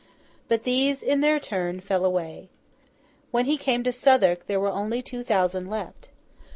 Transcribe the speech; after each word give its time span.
But 0.47 0.63
these, 0.63 1.03
in 1.03 1.21
their 1.21 1.39
turn, 1.39 1.79
fell 1.79 2.03
away. 2.03 2.49
When 3.29 3.45
he 3.45 3.55
came 3.55 3.83
to 3.83 3.91
Southwark, 3.91 4.47
there 4.47 4.59
were 4.59 4.71
only 4.71 5.03
two 5.03 5.23
thousand 5.23 5.69
left. 5.69 6.09